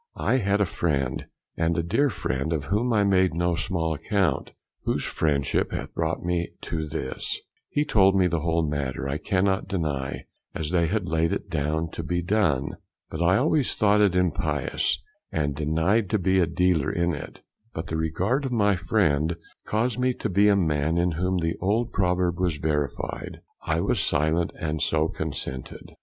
[0.17, 1.25] I had a friend,
[1.55, 4.51] and a dear friend, of whom I made no small account,
[4.83, 7.39] whose friendship hath brought me to this;
[7.69, 10.25] he told me the whole matter, I cannot deny,
[10.55, 12.77] as they had laid it down to be done;
[13.11, 14.97] but I always thought it impious,
[15.31, 19.35] and denied to be a dealer in it; but the regard of my friend
[19.67, 23.99] caused me to be a man in whom the old proverb was verified; I was
[23.99, 25.91] silent, and so consented.